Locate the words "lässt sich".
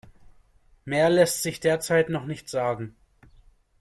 1.11-1.59